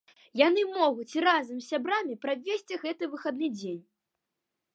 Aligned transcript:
Яны 0.39 0.61
могуць 0.77 1.19
разам 1.27 1.59
з 1.59 1.69
сябрамі 1.73 2.15
правесці 2.25 2.81
гэты 2.87 3.03
выхадны 3.13 3.47
дзень. 3.61 3.79